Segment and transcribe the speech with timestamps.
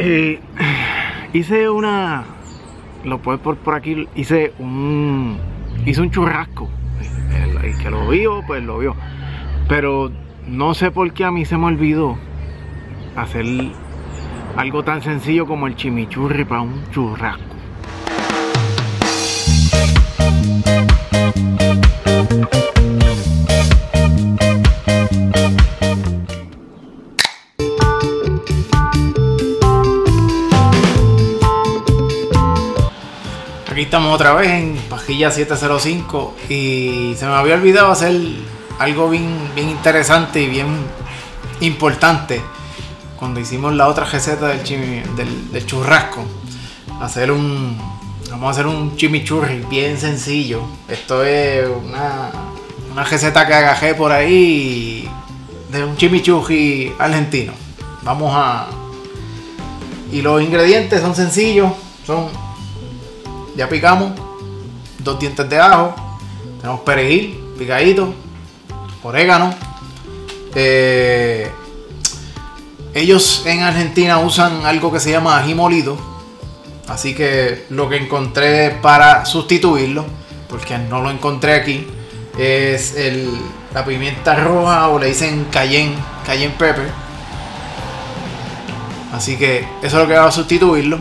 [0.00, 0.38] Eh,
[1.32, 2.24] hice una.
[3.04, 4.08] Lo puedes por, por aquí.
[4.14, 5.38] Hice un.
[5.84, 6.68] Hice un churrasco.
[7.34, 8.94] El, el que lo vio, pues lo vio.
[9.68, 10.12] Pero
[10.46, 12.16] no sé por qué a mí se me olvidó
[13.16, 13.44] hacer
[14.56, 17.48] algo tan sencillo como el chimichurri para un churrasco.
[33.78, 38.12] Aquí estamos otra vez en Pajilla 705 y se me había olvidado hacer
[38.80, 40.66] algo bien, bien interesante y bien
[41.60, 42.42] importante
[43.16, 46.24] cuando hicimos la otra receta del, chimi- del, churrasco.
[47.00, 47.78] Hacer un.
[48.32, 50.62] Vamos a hacer un chimichurri bien sencillo.
[50.88, 52.32] Esto es una,
[52.90, 55.08] una receta que agajé por ahí
[55.70, 57.52] de un chimichurri argentino.
[58.02, 58.66] Vamos a.
[60.10, 61.70] Y los ingredientes son sencillos.
[62.04, 62.47] Son.
[63.58, 64.12] Ya picamos.
[65.00, 65.94] Dos dientes de ajo.
[66.60, 68.14] Tenemos perejil picadito.
[69.02, 69.52] Orégano.
[70.54, 71.50] Eh,
[72.94, 75.96] ellos en Argentina usan algo que se llama ají molido.
[76.88, 80.06] Así que lo que encontré para sustituirlo,
[80.48, 81.86] porque no lo encontré aquí,
[82.38, 83.28] es el-
[83.74, 86.88] la pimienta roja o le dicen cayenne, cayenne pepper.
[89.12, 90.98] Así que eso es lo que va a sustituirlo.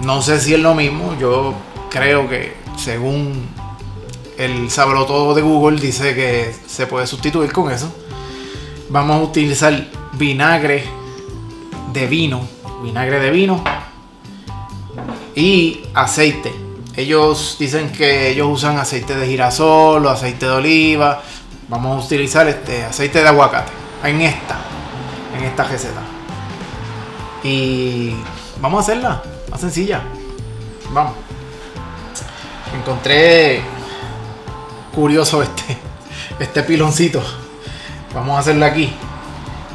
[0.00, 1.16] No sé si es lo mismo.
[1.20, 1.54] Yo
[1.90, 3.48] creo que según
[4.38, 7.92] el sabrotodo de Google dice que se puede sustituir con eso.
[8.88, 10.84] Vamos a utilizar vinagre
[11.92, 12.40] de vino,
[12.82, 13.62] vinagre de vino
[15.34, 16.52] y aceite.
[16.96, 21.22] Ellos dicen que ellos usan aceite de girasol o aceite de oliva.
[21.68, 23.72] Vamos a utilizar este aceite de aguacate
[24.04, 24.58] en esta,
[25.36, 26.00] en esta receta.
[27.42, 28.14] Y
[28.60, 30.02] vamos a hacerla, más sencilla.
[30.92, 31.27] Vamos.
[32.74, 33.62] Encontré
[34.94, 35.78] curioso este,
[36.38, 37.22] este piloncito.
[38.14, 38.92] Vamos a hacerlo aquí.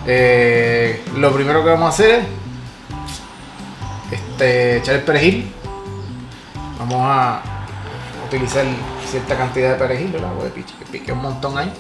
[0.05, 2.25] Eh, lo primero que vamos a hacer
[4.11, 5.51] es este, echar el perejil.
[6.79, 7.41] Vamos a
[8.27, 8.65] utilizar
[9.09, 10.33] cierta cantidad de perejil, ¿verdad?
[10.37, 11.71] Voy a pique, pique un montón ahí.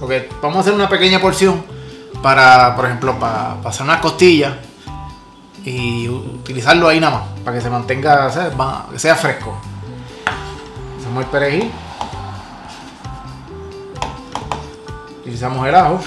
[0.00, 1.64] Porque vamos a hacer una pequeña porción
[2.22, 4.54] para, por ejemplo, para, para hacer unas costillas
[5.64, 8.30] y utilizarlo ahí nada más, para que se mantenga,
[8.92, 9.58] que sea fresco.
[11.14, 11.72] Hacemos el perejil.
[15.20, 16.00] Utilizamos el ajo.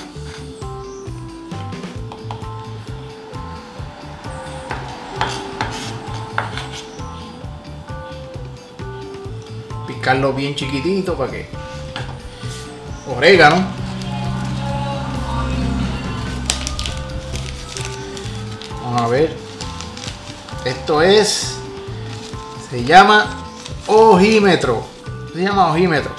[9.88, 11.48] Picarlo bien chiquitito para que.
[13.16, 13.66] Orégano.
[18.84, 19.38] Vamos a ver.
[20.66, 21.56] Esto es.
[22.70, 23.26] Se llama
[23.88, 24.97] ojímetro.
[25.38, 26.10] Se llama ojímetro.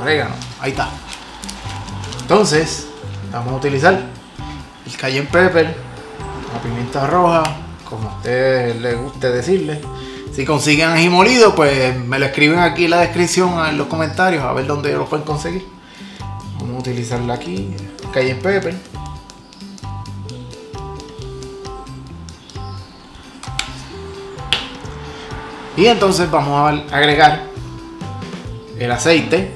[0.00, 0.34] Orégano.
[0.58, 0.88] Ahí está.
[2.22, 2.86] Entonces,
[3.30, 4.06] vamos a utilizar
[4.86, 5.76] el cayenne pepper,
[6.54, 7.42] la pimienta roja,
[7.84, 9.82] como a ustedes les guste decirle.
[10.32, 14.42] Si consiguen ají molido, pues me lo escriben aquí en la descripción, en los comentarios,
[14.42, 15.66] a ver dónde lo pueden conseguir.
[16.58, 17.76] Vamos a utilizarla aquí,
[18.14, 18.76] cayenne pepper.
[25.80, 27.44] Y entonces vamos a agregar
[28.78, 29.50] el aceite.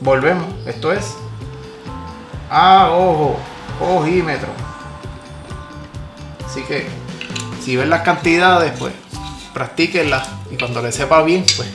[0.00, 1.14] Volvemos, esto es
[2.48, 3.36] a ojo,
[3.82, 4.48] ojímetro.
[6.46, 6.86] Así que
[7.62, 8.94] si ven las cantidades, pues
[9.52, 11.68] practíquenlas y cuando les sepa bien, pues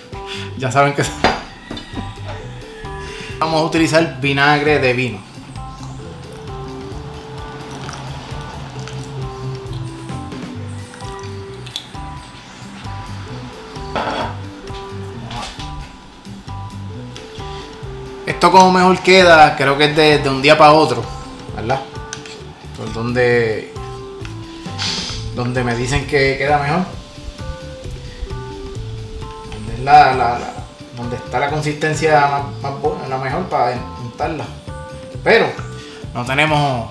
[0.58, 1.04] ya saben que
[3.40, 5.31] vamos a utilizar vinagre de vino.
[18.42, 21.04] Esto como mejor queda, creo que es de, un día para otro,
[21.56, 21.80] ¿verdad?
[22.76, 23.72] Por donde,
[25.36, 26.80] donde me dicen que queda mejor.
[29.54, 30.40] Donde, es la, la-
[30.98, 34.46] donde está la consistencia más, más buena, la mejor para untarla.
[35.24, 35.46] Pero
[36.12, 36.90] no tenemos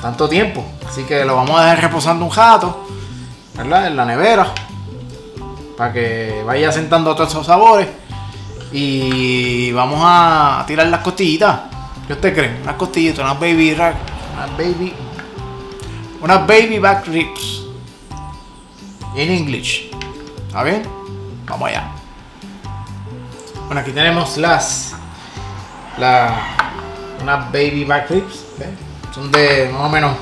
[0.00, 2.86] tanto tiempo, así que lo vamos a dejar reposando un rato,
[3.56, 3.88] ¿verdad?
[3.88, 4.46] En la nevera,
[5.76, 7.88] para que vaya sentando todos esos sabores.
[8.72, 11.60] Y vamos a tirar las costillitas.
[12.06, 12.60] ¿Qué ustedes creen?
[12.62, 13.96] Unas costillitas, unas baby rack,
[14.34, 14.94] unas baby.
[16.20, 17.62] Unas baby back ribs.
[19.16, 19.90] En English.
[20.46, 20.82] ¿Está bien?
[21.46, 21.92] Vamos allá.
[23.66, 24.94] Bueno, aquí tenemos las
[25.98, 26.56] la,
[27.22, 28.44] unas baby back ribs.
[29.14, 30.16] Son de más o menos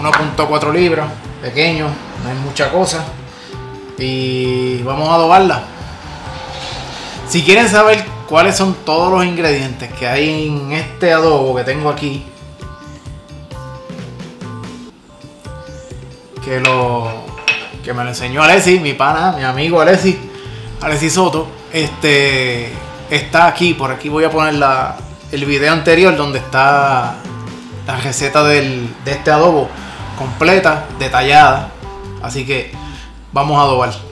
[0.00, 1.08] 1.4 libras,
[1.42, 1.86] pequeño,
[2.22, 3.04] no hay mucha cosa.
[3.98, 5.62] Y vamos a adobarla.
[7.30, 11.88] Si quieren saber cuáles son todos los ingredientes que hay en este adobo que tengo
[11.88, 12.26] aquí,
[16.44, 17.08] que lo
[17.84, 20.18] que me lo enseñó Alessi, mi pana, mi amigo Alessi,
[20.80, 22.72] Alessi Soto, este
[23.10, 24.96] está aquí, por aquí voy a poner la,
[25.30, 27.14] el video anterior donde está
[27.86, 29.68] la receta del, de este adobo
[30.18, 31.70] completa, detallada,
[32.24, 32.72] así que
[33.32, 34.09] vamos a adobar.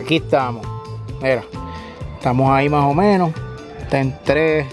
[0.00, 0.66] Aquí estamos.
[1.20, 1.42] Mira,
[2.16, 3.32] estamos ahí más o menos.
[3.80, 4.66] Está en 3,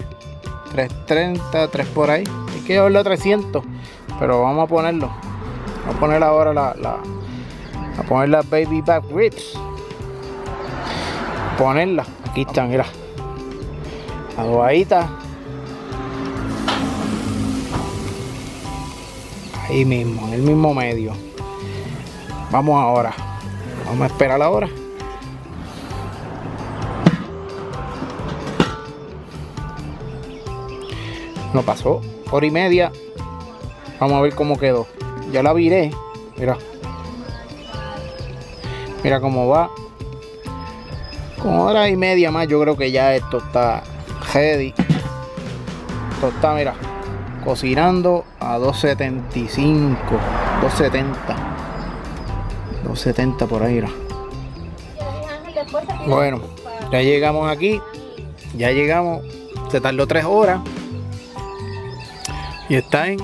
[0.72, 2.24] 330, 3 por ahí.
[2.52, 3.64] Hay que llevarlo a 300,
[4.18, 5.10] pero vamos a ponerlo.
[5.80, 6.70] Vamos a poner ahora la,
[7.98, 9.58] a poner la baby back ribs.
[11.58, 12.06] Ponerla.
[12.30, 12.86] Aquí está, mira.
[14.36, 15.08] Adobadita.
[19.68, 21.12] Ahí mismo, en el mismo medio.
[22.50, 23.12] Vamos ahora.
[23.86, 24.68] Vamos a esperar ahora.
[31.52, 32.00] No pasó.
[32.30, 32.92] Hora y media.
[34.00, 34.86] Vamos a ver cómo quedó.
[35.30, 35.92] Ya la viré.
[36.36, 36.56] Mira.
[39.04, 39.70] Mira cómo va.
[41.40, 43.82] Con hora y media más yo creo que ya esto está
[44.32, 44.72] ready.
[46.14, 46.74] Esto está, mira.
[47.44, 49.96] Cocinando a 275.
[50.62, 51.36] 270.
[52.84, 53.82] 270 por ahí.
[56.06, 56.40] Bueno,
[56.90, 57.80] ya llegamos aquí.
[58.56, 59.22] Ya llegamos.
[59.70, 60.60] Se tardó 3 horas.
[62.72, 63.18] Y está en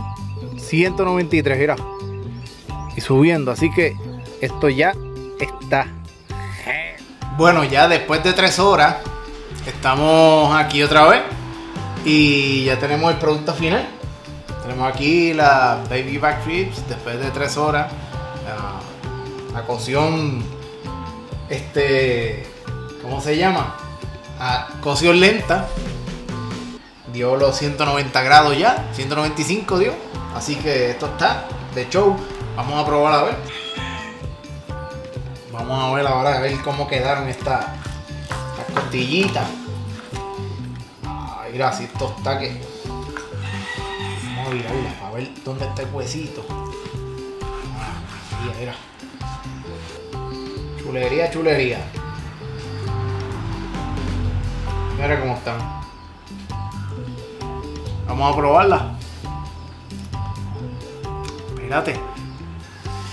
[0.58, 1.74] 193, mira.
[2.94, 3.50] Y subiendo.
[3.50, 3.96] Así que
[4.42, 4.92] esto ya
[5.40, 5.86] está.
[7.38, 8.96] Bueno, ya después de 3 horas.
[9.66, 11.22] Estamos aquí otra vez.
[12.04, 13.88] Y ya tenemos el producto final.
[14.60, 17.86] Tenemos aquí la Baby Back Ribs después de 3 horas
[19.54, 20.42] la cocción,
[21.48, 22.46] este,
[23.00, 23.76] ¿cómo se llama?
[24.38, 25.66] A cocción lenta.
[27.18, 29.92] Dio los 190 grados ya, 195 dio.
[30.36, 32.16] Así que esto está de show.
[32.54, 33.34] Vamos a probar a ver.
[35.50, 37.66] Vamos a ver ahora a ver cómo quedaron estas,
[38.72, 39.48] costillitas.
[41.04, 42.62] Ay, gracias, esto está que.
[44.22, 46.46] Vamos a virarla para ver dónde está el huesito.
[47.80, 47.98] Ah,
[48.44, 48.74] mira, mira.
[50.80, 51.80] Chulería, chulería.
[54.96, 55.87] Mira cómo están.
[58.08, 58.98] Vamos a probarla.
[61.54, 62.00] Espérate.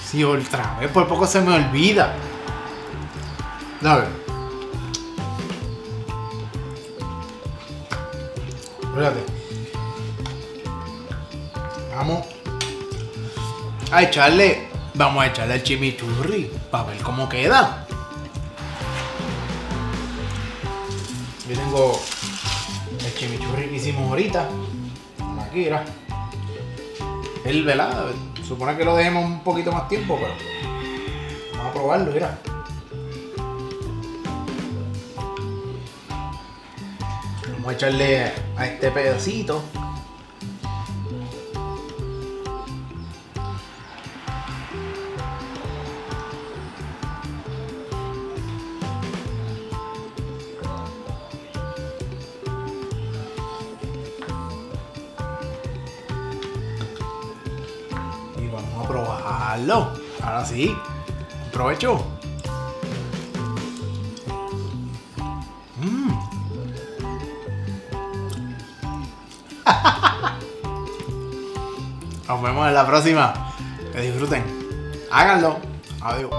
[0.06, 2.16] Si otra vez por poco se me olvida.
[3.84, 4.08] A ver.
[8.82, 9.26] Espérate.
[11.96, 12.26] Vamos
[13.92, 17.86] a echarle Vamos a echarle el chimichurri para ver cómo queda.
[21.50, 22.00] Yo tengo
[23.06, 24.48] el chimichurri que hicimos ahorita.
[25.56, 25.86] Mira.
[27.46, 28.12] El velado.
[28.46, 30.34] Supone que lo dejemos un poquito más tiempo, pero
[31.54, 32.38] vamos a probarlo, mira.
[37.54, 39.64] Vamos a echarle a este pedacito.
[60.22, 60.76] Ahora sí.
[61.54, 62.04] Provecho.
[65.80, 66.12] Mm.
[72.28, 73.54] Nos vemos en la próxima.
[73.94, 74.44] Que disfruten.
[75.10, 75.58] Háganlo.
[76.02, 76.32] Adiós.